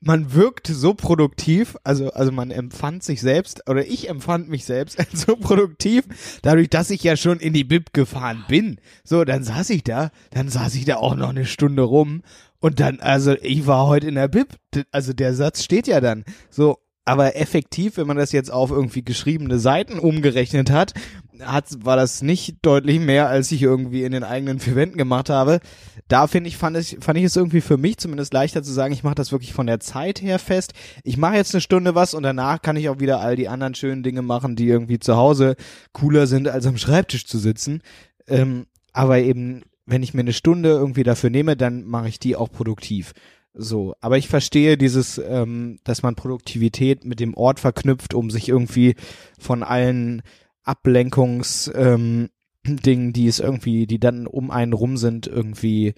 [0.00, 4.98] man wirkt so produktiv, also, also man empfand sich selbst, oder ich empfand mich selbst
[4.98, 6.04] als so produktiv,
[6.42, 8.78] dadurch, dass ich ja schon in die Bib gefahren bin.
[9.04, 12.22] So, dann saß ich da, dann saß ich da auch noch eine Stunde rum
[12.60, 14.48] und dann, also ich war heute in der Bib,
[14.90, 16.24] also der Satz steht ja dann.
[16.50, 20.94] So, aber effektiv, wenn man das jetzt auf irgendwie geschriebene Seiten umgerechnet hat,
[21.40, 25.30] hat, war das nicht deutlich mehr, als ich irgendwie in den eigenen vier Wänden gemacht
[25.30, 25.60] habe.
[26.08, 28.92] Da finde ich, fand ich, fand ich es irgendwie für mich zumindest leichter zu sagen,
[28.92, 30.72] ich mache das wirklich von der Zeit her fest.
[31.02, 33.74] Ich mache jetzt eine Stunde was und danach kann ich auch wieder all die anderen
[33.74, 35.56] schönen Dinge machen, die irgendwie zu Hause
[35.92, 37.82] cooler sind, als am Schreibtisch zu sitzen.
[38.26, 42.36] Ähm, aber eben, wenn ich mir eine Stunde irgendwie dafür nehme, dann mache ich die
[42.36, 43.12] auch produktiv.
[43.56, 48.48] So, aber ich verstehe dieses, ähm, dass man Produktivität mit dem Ort verknüpft, um sich
[48.48, 48.96] irgendwie
[49.38, 50.22] von allen
[50.64, 52.30] Ablenkungs ähm,
[52.66, 55.94] Dingen, die es irgendwie, die dann um einen rum sind, irgendwie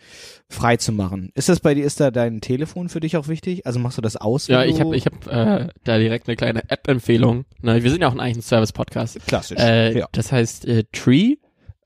[0.48, 1.30] frei zu machen.
[1.34, 3.66] Ist das bei dir, ist da dein Telefon für dich auch wichtig?
[3.66, 4.48] Also machst du das aus?
[4.48, 7.44] Ja, ich habe ich hab, äh, da direkt eine kleine App-Empfehlung.
[7.62, 9.26] Ne, wir sind ja auch eigentlich ein Service-Podcast.
[9.26, 9.58] klassisch.
[9.58, 10.08] Äh, ja.
[10.12, 11.36] Das heißt äh, Tree.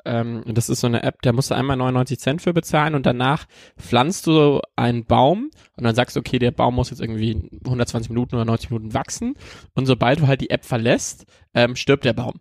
[0.06, 3.04] Ähm, das ist so eine App, da musst du einmal 99 Cent für bezahlen und
[3.04, 3.44] danach
[3.76, 8.08] pflanzt du einen Baum und dann sagst du, okay, der Baum muss jetzt irgendwie 120
[8.08, 9.34] Minuten oder 90 Minuten wachsen
[9.74, 12.40] und sobald du halt die App verlässt, ähm, stirbt der Baum.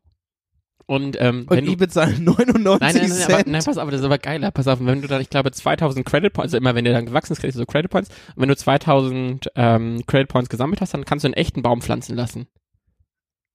[0.90, 3.30] Und, ähm, Und wenn du, ich bezahle 99 Nein, nein, nein, Cent.
[3.30, 4.50] aber, nein, pass auf, das ist aber geiler.
[4.50, 7.06] Pass auf, wenn du dann, ich glaube, 2000 Credit Points, also immer wenn der dann
[7.06, 8.10] gewachsen ist, kriegst du so Credit Points.
[8.36, 11.84] Und wenn du 2000 ähm, Credit Points gesammelt hast, dann kannst du einen echten Baum
[11.84, 12.48] pflanzen lassen.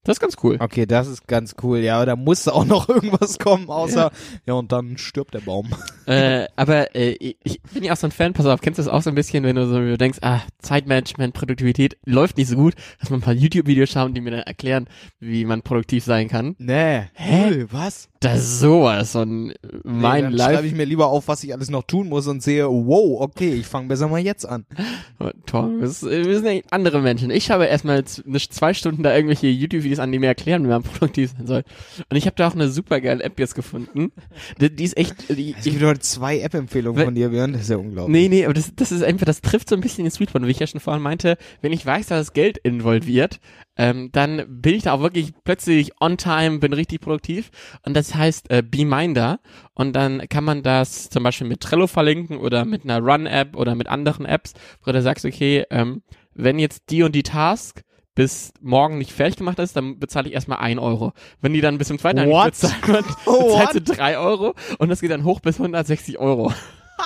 [0.04, 0.56] Das ist ganz cool.
[0.60, 1.78] Okay, das ist ganz cool.
[1.78, 4.10] Ja, aber da muss auch noch irgendwas kommen, außer,
[4.46, 5.70] ja, und dann stirbt der Baum.
[6.06, 7.12] äh, aber äh,
[7.42, 9.14] ich bin ja auch so ein Fan, pass auf, kennst du das auch so ein
[9.14, 13.22] bisschen, wenn du so denkst, ah, Zeitmanagement, Produktivität läuft nicht so gut, dass man ein
[13.22, 14.86] paar YouTube-Videos schauen, die mir dann erklären,
[15.20, 16.54] wie man produktiv sein kann.
[16.58, 17.04] Nee.
[17.14, 17.50] Hä?
[17.50, 18.08] Null, was?
[18.20, 20.66] Das ist sowas von mein nee, dann schreibe Life.
[20.66, 23.66] ich mir lieber auf, was ich alles noch tun muss und sehe, wow, okay, ich
[23.66, 24.64] fange besser mal jetzt an.
[25.46, 27.30] Tom, wir sind wir sind andere Menschen.
[27.30, 30.82] Ich habe erstmal eine zwei Stunden da irgendwelche YouTube-Videos an, die mir erklären, wie man
[30.82, 31.64] produktiv sein soll.
[32.10, 34.12] Und ich habe da auch eine super geile App jetzt gefunden.
[34.60, 37.52] Die, die ist echt, die, Es gibt heute zwei App-Empfehlungen von dir, Björn.
[37.52, 38.12] Das ist ja unglaublich.
[38.12, 40.42] Nee, nee, aber das, das ist einfach, das trifft so ein bisschen den Sweet Spot,
[40.42, 43.40] wie ich ja schon vorhin meinte, wenn ich weiß, dass Geld involviert,
[43.76, 47.50] ähm, dann bin ich da auch wirklich plötzlich on time, bin richtig produktiv
[47.84, 49.40] und das heißt äh, Beminder
[49.74, 53.74] und dann kann man das zum Beispiel mit Trello verlinken oder mit einer Run-App oder
[53.74, 54.52] mit anderen Apps,
[54.84, 56.02] wo du sagst, okay, ähm,
[56.34, 57.82] wenn jetzt die und die Task
[58.14, 61.12] bis morgen nicht fertig gemacht ist, dann bezahle ich erstmal ein Euro.
[61.40, 62.52] Wenn die dann bis zum zweiten What?
[62.52, 66.52] bezahlt wird, bezahlst du drei Euro und das geht dann hoch bis 160 Euro.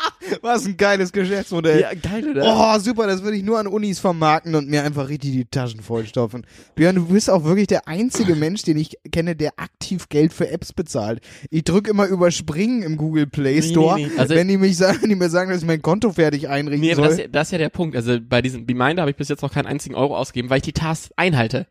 [0.43, 1.81] Was ein geiles Geschäftsmodell.
[1.81, 2.43] Ja, geil, oder?
[2.77, 5.81] Oh, super, das würde ich nur an Unis vermarkten und mir einfach richtig die Taschen
[5.81, 6.47] vollstopfen.
[6.75, 10.49] Björn, du bist auch wirklich der einzige Mensch, den ich kenne, der aktiv Geld für
[10.51, 11.21] Apps bezahlt.
[11.51, 14.19] Ich drücke immer überspringen im Google Play Nee, Store, nee, nee.
[14.19, 16.81] Also- wenn die mich sagen, wenn die mir sagen, dass ich mein Konto fertig einrichten
[16.81, 17.09] Nee, aber soll.
[17.09, 17.97] das, ist ja- das ist ja der Punkt.
[17.97, 20.65] Also bei diesem Beminder habe ich bis jetzt noch keinen einzigen Euro ausgegeben, weil ich
[20.65, 21.67] die Tasks einhalte.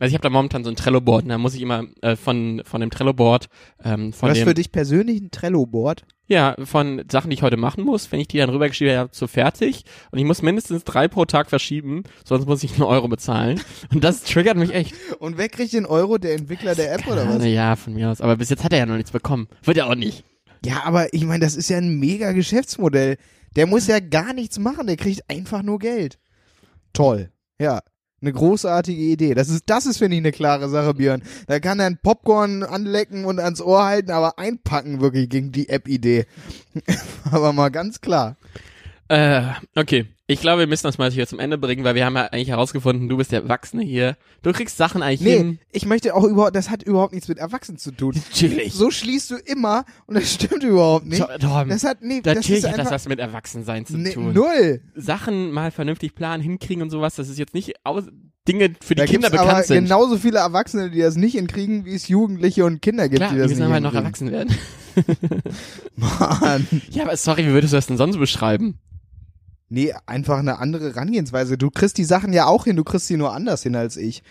[0.00, 2.62] Also ich habe da momentan so ein Trello-Board und da muss ich immer äh, von
[2.64, 3.48] von dem Trello-Board
[3.84, 6.04] ähm, von Was dem für dich persönlich ein Trello-Board?
[6.28, 9.26] Ja von Sachen, die ich heute machen muss, wenn ich die dann rübergeschrieben habe, so
[9.26, 13.60] fertig und ich muss mindestens drei pro Tag verschieben, sonst muss ich einen Euro bezahlen
[13.92, 14.94] und das triggert mich echt.
[15.18, 16.18] Und wer kriegt den Euro?
[16.18, 17.44] Der Entwickler der App oder was?
[17.44, 18.20] Ja, von mir aus.
[18.20, 19.48] Aber bis jetzt hat er ja noch nichts bekommen.
[19.62, 20.24] Wird er auch nicht.
[20.64, 23.16] Ja, aber ich meine, das ist ja ein mega Geschäftsmodell.
[23.56, 26.18] Der muss ja gar nichts machen, der kriegt einfach nur Geld.
[26.92, 27.30] Toll.
[27.60, 27.80] Ja.
[28.20, 29.34] Eine großartige Idee.
[29.34, 31.22] Das ist, das ist, finde ich, eine klare Sache, Björn.
[31.46, 35.68] Da kann er ein Popcorn anlecken und ans Ohr halten, aber einpacken wirklich gegen die
[35.68, 36.26] App-Idee.
[37.30, 38.36] aber mal ganz klar.
[39.08, 39.42] Äh,
[39.76, 40.06] okay.
[40.30, 42.48] Ich glaube, wir müssen das mal hier zum Ende bringen, weil wir haben ja eigentlich
[42.50, 44.18] herausgefunden, du bist der Erwachsene hier.
[44.42, 45.58] Du kriegst Sachen eigentlich Nee, hin.
[45.72, 48.12] ich möchte auch überhaupt, das hat überhaupt nichts mit Erwachsenen zu tun.
[48.30, 48.74] Natürlich.
[48.74, 51.22] So schließt du immer und das stimmt überhaupt nicht.
[51.22, 54.12] To- Tom, Das hat, nee, das Natürlich ist hat das was mit Erwachsensein zu nee,
[54.12, 54.34] tun.
[54.34, 54.82] null.
[54.94, 58.04] Sachen mal vernünftig planen, hinkriegen und sowas, das ist jetzt nicht aus
[58.46, 59.84] Dinge für die Da Kinder gibt's aber bekannt sind.
[59.84, 63.38] genauso viele Erwachsene, die das nicht hinkriegen, wie es Jugendliche und Kinder gibt, Klar, die
[63.38, 64.04] das müssen nicht noch hinkriegen.
[64.04, 64.54] erwachsen werden.
[65.96, 66.66] Mann.
[66.90, 68.78] ja, aber sorry, wie würdest du das denn sonst beschreiben?
[69.68, 71.58] Nee, einfach eine andere Herangehensweise.
[71.58, 74.22] Du kriegst die Sachen ja auch hin, du kriegst sie nur anders hin als ich.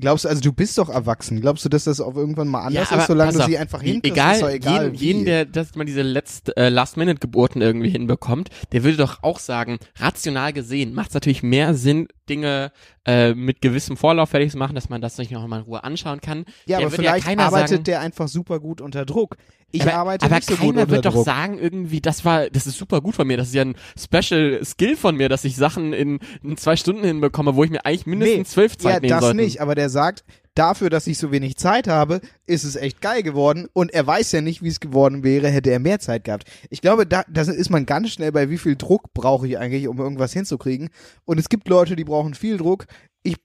[0.00, 1.40] Glaubst du, also du bist doch erwachsen.
[1.40, 3.90] Glaubst du, dass das auch irgendwann mal anders ist, solange du auf, sie einfach wie-
[3.94, 4.16] hinkriegst?
[4.16, 5.04] egal, ist doch egal jeden, wie.
[5.04, 9.78] jeden, der dass man diese letzte äh, Last-Minute-Geburten irgendwie hinbekommt, der würde doch auch sagen,
[9.96, 12.70] rational gesehen macht es natürlich mehr Sinn, Dinge
[13.08, 15.82] äh, mit gewissem Vorlauf fertig zu machen, dass man das sich noch mal in Ruhe
[15.82, 16.44] anschauen kann.
[16.66, 19.38] ja, der aber ja vielleicht keiner arbeitet sagen, der einfach super gut unter Druck.
[19.70, 21.24] Ich aber, arbeite aber nicht so keiner gut unter wird doch Druck.
[21.24, 24.62] sagen irgendwie, das war, das ist super gut von mir, das ist ja ein Special
[24.62, 28.04] Skill von mir, dass ich Sachen in, in zwei Stunden hinbekomme, wo ich mir eigentlich
[28.04, 29.36] mindestens zwölf Zeit ja, nehmen das sollte.
[29.36, 30.22] nicht, aber der sagt,
[30.58, 34.32] dafür, dass ich so wenig Zeit habe, ist es echt geil geworden und er weiß
[34.32, 36.44] ja nicht, wie es geworden wäre, hätte er mehr Zeit gehabt.
[36.70, 39.88] Ich glaube, da, da ist man ganz schnell bei, wie viel Druck brauche ich eigentlich,
[39.88, 40.90] um irgendwas hinzukriegen.
[41.24, 42.86] Und es gibt Leute, die brauchen viel Druck.
[43.22, 43.36] Ich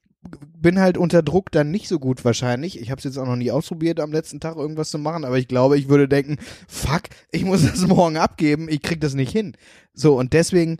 [0.58, 2.80] bin halt unter Druck dann nicht so gut wahrscheinlich.
[2.80, 5.38] Ich habe es jetzt auch noch nie ausprobiert, am letzten Tag irgendwas zu machen, aber
[5.38, 9.32] ich glaube, ich würde denken, fuck, ich muss das morgen abgeben, ich krieg das nicht
[9.32, 9.56] hin.
[9.94, 10.78] So, und deswegen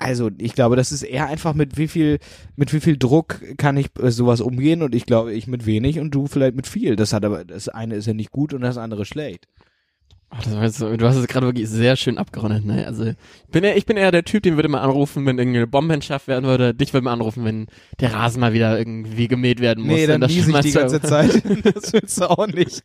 [0.00, 2.18] Also ich glaube, das ist eher einfach mit wie viel,
[2.56, 6.00] mit wie viel Druck kann ich äh, sowas umgehen und ich glaube, ich mit wenig
[6.00, 6.96] und du vielleicht mit viel.
[6.96, 9.46] Das hat aber, das eine ist ja nicht gut und das andere schlecht.
[10.30, 12.86] Ach, das war jetzt so, du hast es gerade wirklich sehr schön abgerundet, ne?
[12.86, 13.16] Also ich
[13.50, 16.28] bin, eher, ich bin eher der Typ, den würde mal anrufen, wenn irgendeine Bombe entschärft
[16.28, 16.72] werden würde.
[16.72, 17.66] Dich würde mal anrufen, wenn
[17.98, 19.96] der Rasen mal wieder irgendwie gemäht werden muss.
[19.96, 21.42] Nee, dann das ich die ganze Zeit.
[21.64, 22.84] Das willst du auch nicht.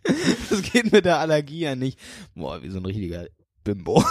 [0.50, 2.00] Das geht mit der Allergie ja nicht.
[2.34, 3.28] Boah, wie so ein richtiger
[3.64, 4.04] Bimbo.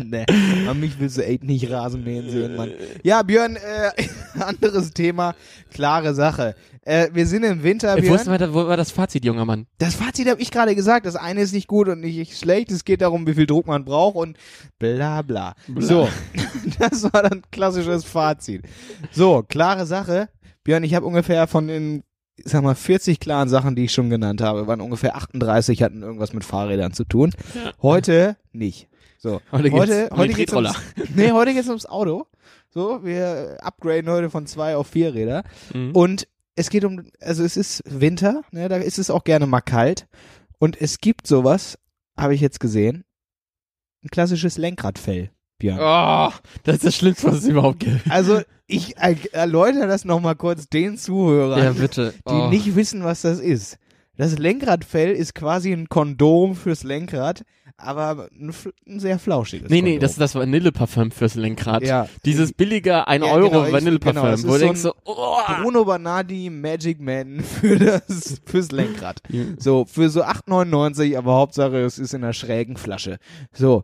[0.04, 0.24] nee,
[0.68, 2.70] an mich willst du echt nicht Rasenmähen sehen, Mann.
[3.02, 3.90] Ja, Björn, äh,
[4.40, 5.34] anderes Thema,
[5.72, 6.54] klare Sache.
[6.84, 8.26] Äh, wir sind im Winter, Äh, Wo, ist Björn.
[8.26, 9.66] mal, da- wo war das Fazit, junger Mann?
[9.78, 11.06] Das Fazit habe ich gerade gesagt.
[11.06, 12.72] Das eine ist nicht gut und nicht schlecht.
[12.72, 14.36] Es geht darum, wie viel Druck man braucht und
[14.78, 15.54] bla bla.
[15.68, 15.86] Bla.
[15.86, 16.08] So,
[16.80, 18.62] das war dann klassisches Fazit.
[19.12, 20.28] So, klare Sache.
[20.64, 22.02] Björn, ich habe ungefähr von den,
[22.36, 26.02] ich sag mal, 40 klaren Sachen, die ich schon genannt habe, waren ungefähr 38 hatten
[26.02, 27.32] irgendwas mit Fahrrädern zu tun.
[27.80, 28.88] Heute nicht.
[29.22, 30.72] So, Heute heute, um heute geht's ums,
[31.14, 32.26] nee, heute geht's ums Auto.
[32.70, 35.44] So, wir upgraden heute von zwei auf vier Räder.
[35.72, 35.92] Mhm.
[35.92, 39.60] Und es geht um, also es ist Winter, ne, da ist es auch gerne mal
[39.60, 40.08] kalt.
[40.58, 41.78] Und es gibt sowas,
[42.18, 43.04] habe ich jetzt gesehen,
[44.02, 45.78] ein klassisches Lenkradfell, Björn.
[45.80, 46.32] Oh,
[46.64, 48.10] das ist das Schlimmste, was es überhaupt gibt.
[48.10, 52.12] Also ich er- erläutere das nochmal kurz den Zuhörern, Ja, bitte.
[52.28, 52.48] die Oh.
[52.48, 53.78] nicht wissen, was das ist.
[54.16, 57.44] Das Lenkradfell ist quasi ein Kondom fürs Lenkrad,
[57.78, 58.52] aber ein,
[58.86, 59.94] ein sehr flauschiges Nee, Kondom.
[59.94, 61.82] nee, das ist das Vanilleparfüm fürs Lenkrad.
[61.82, 62.06] ja.
[62.24, 65.36] Dieses billige 1 Ja, Euro genau, Vanilleparfüm, genau, wo du denkst so, oh.
[65.62, 69.22] Bruno Banardi Magic Man für das fürs Lenkrad.
[69.58, 73.18] So, für so 8,99, aber Hauptsache es ist in einer schrägen Flasche.
[73.52, 73.82] So.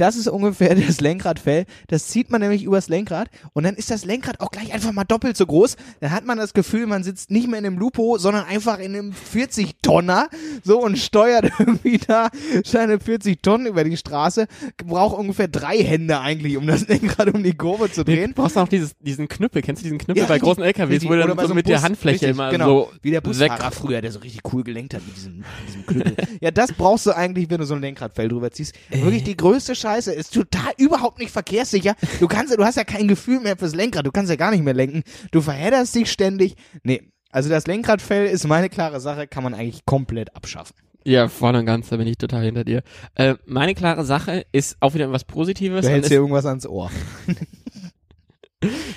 [0.00, 1.66] Das ist ungefähr das Lenkradfell.
[1.88, 5.04] Das zieht man nämlich übers Lenkrad und dann ist das Lenkrad auch gleich einfach mal
[5.04, 5.76] doppelt so groß.
[6.00, 8.96] Dann hat man das Gefühl, man sitzt nicht mehr in einem Lupo, sondern einfach in
[8.96, 10.30] einem 40-Tonner
[10.64, 12.30] so und steuert irgendwie da
[12.64, 14.46] seine 40 Tonnen über die Straße.
[14.86, 18.30] Braucht ungefähr drei Hände eigentlich, um das Lenkrad um die Kurve zu drehen.
[18.30, 19.60] du brauchst auch dieses, diesen Knüppel.
[19.60, 21.10] Kennst du diesen Knüppel Ja, bei großen LKWs, richtig.
[21.10, 22.66] wo du dann so so mit der Bus, Handfläche richtig, immer genau.
[22.66, 23.24] so Wie der weg.
[23.24, 26.26] Busfahrer früher, der so richtig cool gelenkt hat mit diesem, mit diesem Knüppel.
[26.40, 28.74] ja, das brauchst du eigentlich, wenn du so ein Lenkradfell drüber ziehst.
[28.90, 29.89] Wirklich die größte Scheiße.
[29.98, 31.94] Ist total überhaupt nicht verkehrssicher.
[32.18, 34.06] Du kannst, du hast ja kein Gefühl mehr fürs Lenkrad.
[34.06, 35.02] Du kannst ja gar nicht mehr lenken.
[35.30, 36.56] Du verhedderst dich ständig.
[36.82, 37.02] Nee.
[37.32, 40.74] Also das Lenkradfell ist meine klare Sache, kann man eigentlich komplett abschaffen.
[41.04, 42.82] Ja, voll und ganz, da bin ich total hinter dir.
[43.14, 45.86] Äh, meine klare Sache ist auch wieder was Positives.
[45.86, 46.90] Du hältst dir irgendwas ans Ohr.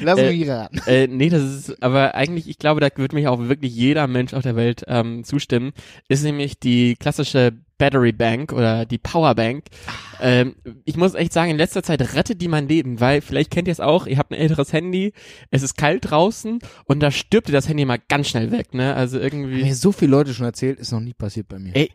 [0.02, 0.80] Lass Äh, mich raten.
[0.88, 4.34] äh, nee, das ist, aber eigentlich, ich glaube, da wird mich auch wirklich jeder Mensch
[4.34, 5.72] auf der Welt ähm, zustimmen,
[6.10, 9.66] ist nämlich die klassische Battery Bank oder die Power Bank.
[10.22, 13.68] Ähm, ich muss echt sagen, in letzter Zeit rettet die mein Leben, weil vielleicht kennt
[13.68, 15.12] ihr es auch, ihr habt ein älteres Handy,
[15.50, 18.94] es ist kalt draußen und da stirbt dir das Handy mal ganz schnell weg, ne?
[18.96, 19.64] Also irgendwie.
[19.64, 21.76] Mir so viele Leute schon erzählt, ist noch nie passiert bei mir.
[21.76, 21.90] Ey,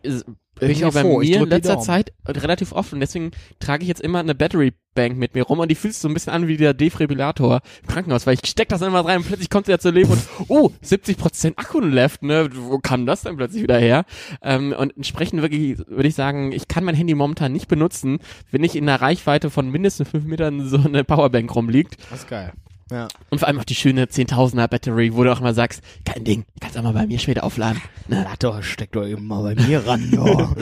[0.60, 1.78] Bin ich auch bei ich mir in letzter.
[1.78, 5.60] Zeit relativ oft und deswegen trage ich jetzt immer eine Battery Bank mit mir rum
[5.60, 8.50] und die fühlt sich so ein bisschen an wie der Defibrillator im Krankenhaus, weil ich
[8.50, 11.78] steck das immer rein und plötzlich kommt sie ja zu leben und oh, 70% Akku
[11.80, 12.48] left, ne?
[12.52, 14.04] Wo kam das denn plötzlich wieder her?
[14.42, 18.18] Ähm, und entsprechend wirklich würde ich sagen, ich kann mein Handy momentan nicht benutzen,
[18.50, 21.96] wenn nicht in einer Reichweite von mindestens fünf Metern so eine Powerbank rumliegt.
[22.10, 22.52] Das ist geil.
[22.90, 23.08] Ja.
[23.30, 26.44] Und vor allem auch die schöne 10.000er Battery, wo du auch mal sagst, kein Ding,
[26.60, 27.82] kannst auch mal bei mir später aufladen.
[28.06, 28.24] Ne?
[28.24, 30.54] Na doch, steck doch eben mal bei mir ran, ja.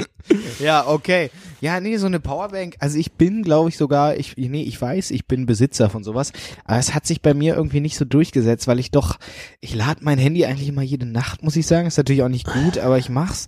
[0.58, 1.30] ja, okay.
[1.60, 5.12] Ja, nee, so eine Powerbank, also ich bin, glaube ich, sogar, ich, nee, ich weiß,
[5.12, 6.32] ich bin Besitzer von sowas,
[6.64, 9.18] aber es hat sich bei mir irgendwie nicht so durchgesetzt, weil ich doch,
[9.60, 12.46] ich lade mein Handy eigentlich immer jede Nacht, muss ich sagen, ist natürlich auch nicht
[12.46, 13.46] gut, aber ich mach's.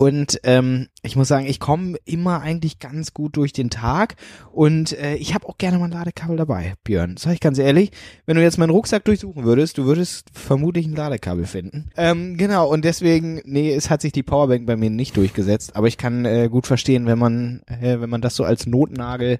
[0.00, 4.16] Und ähm, ich muss sagen, ich komme immer eigentlich ganz gut durch den Tag
[4.50, 7.18] und äh, ich habe auch gerne mal ein Ladekabel dabei, Björn.
[7.18, 7.90] Sag ich ganz ehrlich,
[8.24, 11.90] wenn du jetzt meinen Rucksack durchsuchen würdest, du würdest vermutlich ein Ladekabel finden.
[11.98, 15.86] Ähm, genau, und deswegen, nee, es hat sich die Powerbank bei mir nicht durchgesetzt, aber
[15.86, 19.38] ich kann äh, gut verstehen, wenn man, äh, wenn man das so als Notnagel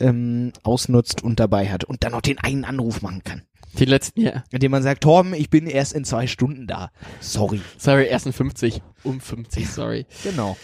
[0.00, 3.42] ähm, ausnutzt und dabei hat und dann noch den einen Anruf machen kann.
[3.78, 4.44] Die letzten, ja.
[4.50, 6.90] Indem man sagt, Torben, ich bin erst in zwei Stunden da.
[7.20, 7.60] Sorry.
[7.76, 8.82] Sorry, ersten 50.
[9.02, 10.06] Um 50, sorry.
[10.22, 10.56] Genau.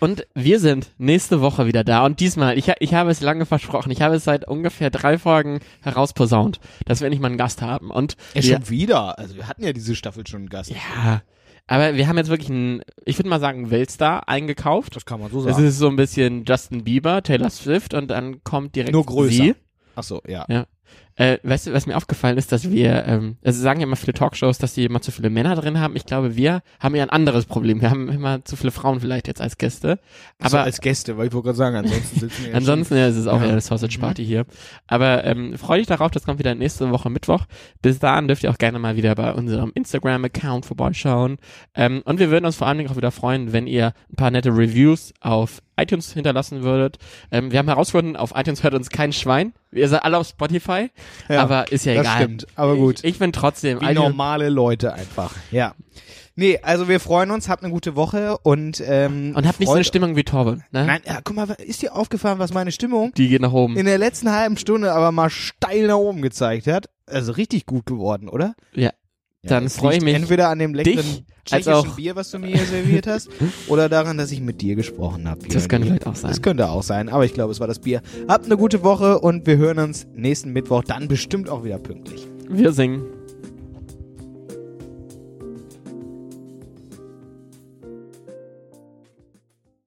[0.00, 2.04] Und wir sind nächste Woche wieder da.
[2.06, 5.58] Und diesmal, ich, ich habe es lange versprochen, ich habe es seit ungefähr drei Folgen
[5.82, 7.90] herausposaunt, dass wir endlich mal einen Gast haben.
[7.90, 9.18] Und Ja, wir, schon wieder.
[9.18, 10.70] Also wir hatten ja diese Staffel schon einen Gast.
[10.70, 11.22] ja,
[11.66, 14.94] aber wir haben jetzt wirklich einen, ich würde mal sagen, Weltstar eingekauft.
[14.94, 15.66] Das kann man so Das sagen.
[15.66, 19.32] ist so ein bisschen Justin Bieber, Taylor Swift und dann kommt direkt Nur größer.
[19.32, 19.54] sie.
[19.96, 20.46] Ach so, ja.
[20.48, 20.66] Ja.
[21.18, 24.12] Äh, weißt du, was mir aufgefallen ist, dass wir, ähm, also sagen ja immer viele
[24.14, 25.96] Talkshows, dass die immer zu viele Männer drin haben.
[25.96, 27.80] Ich glaube, wir haben ja ein anderes Problem.
[27.80, 29.98] Wir haben immer zu viele Frauen vielleicht jetzt als Gäste.
[30.38, 33.08] Aber Aber als Gäste, weil ich wollte gerade sagen, ansonsten sitzen wir ja Ansonsten ja,
[33.08, 33.48] es ist auch Ja.
[33.48, 34.46] eine Sausage Party hier.
[34.86, 37.46] Aber ähm, freue dich darauf, das kommt wieder nächste Woche Mittwoch.
[37.82, 41.38] Bis dahin dürft ihr auch gerne mal wieder bei unserem Instagram-Account vorbeischauen.
[41.74, 44.30] Ähm, und wir würden uns vor allen Dingen auch wieder freuen, wenn ihr ein paar
[44.30, 46.98] nette Reviews auf iTunes hinterlassen würdet.
[47.30, 49.52] Ähm, wir haben herausgefunden, auf iTunes hört uns kein Schwein.
[49.70, 50.90] Wir sind alle auf Spotify,
[51.28, 52.16] Ja, aber ist ja das egal.
[52.22, 52.98] stimmt, aber gut.
[53.00, 55.34] Ich, ich bin trotzdem Wie iTunes- normale Leute einfach.
[55.50, 55.74] Ja.
[56.40, 59.74] Nee, also wir freuen uns, habt eine gute Woche und ähm, und habt nicht so
[59.74, 60.62] eine Stimmung wie Torben.
[60.70, 60.86] Ne?
[60.86, 63.76] Nein, ja, guck mal, ist dir aufgefallen, was meine Stimmung Die geht nach oben.
[63.76, 66.88] in der letzten halben Stunde aber mal steil nach oben gezeigt hat?
[67.06, 68.54] Also richtig gut geworden, oder?
[68.72, 68.90] Ja.
[69.42, 72.30] Dann das freu ich mich, Entweder an dem leckeren dich als tschechischen auch- Bier, was
[72.30, 73.28] du mir hier serviert hast,
[73.68, 75.46] oder daran, dass ich mit dir gesprochen habe.
[75.48, 76.30] Das könnte vielleicht auch sein.
[76.30, 78.02] Das könnte auch sein, aber ich glaube, es war das Bier.
[78.28, 82.26] Habt eine gute Woche und wir hören uns nächsten Mittwoch dann bestimmt auch wieder pünktlich.
[82.48, 83.02] Wir singen.